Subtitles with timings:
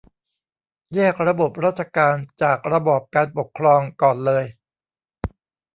[0.93, 4.45] แยกระบบราชการจากระบอบการปกครองก่อนเลย